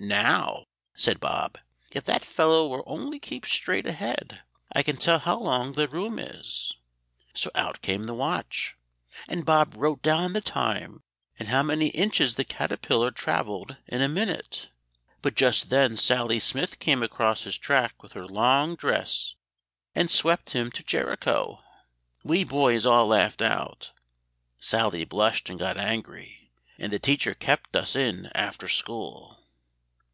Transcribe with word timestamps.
'Now,' 0.00 0.66
said 0.94 1.18
Bob, 1.18 1.58
'if 1.90 2.04
that 2.04 2.24
fellow 2.24 2.68
will 2.68 2.84
only 2.86 3.18
keep 3.18 3.44
straight 3.44 3.84
ahead, 3.84 4.42
I 4.72 4.84
can 4.84 4.96
tell 4.96 5.18
how 5.18 5.40
long 5.40 5.72
the 5.72 5.88
room 5.88 6.20
is.' 6.20 6.76
So 7.34 7.50
out 7.56 7.82
came 7.82 8.04
the 8.04 8.14
watch, 8.14 8.76
and 9.28 9.44
Bob 9.44 9.74
wrote 9.76 10.00
down 10.00 10.34
the 10.34 10.40
time 10.40 11.02
and 11.36 11.48
how 11.48 11.64
many 11.64 11.88
inches 11.88 12.36
the 12.36 12.44
caterpillar 12.44 13.10
travelled 13.10 13.76
in 13.88 14.00
a 14.00 14.08
minute. 14.08 14.68
But 15.20 15.34
just 15.34 15.68
then 15.68 15.96
Sally 15.96 16.38
Smith 16.38 16.78
came 16.78 17.02
across 17.02 17.42
his 17.42 17.58
track 17.58 18.00
with 18.00 18.12
her 18.12 18.24
long 18.28 18.76
dress, 18.76 19.34
and 19.96 20.08
swept 20.12 20.50
him 20.52 20.70
to 20.72 20.84
Jericho. 20.84 21.60
We 22.22 22.44
boys 22.44 22.86
all 22.86 23.08
laughed 23.08 23.42
out; 23.42 23.90
Sally 24.60 25.04
blushed 25.04 25.50
and 25.50 25.58
got 25.58 25.76
angry; 25.76 26.52
and 26.78 26.92
the 26.92 27.00
teacher 27.00 27.34
kept 27.34 27.74
us 27.74 27.96
in 27.96 28.30
after 28.32 28.68
school." 28.68 29.34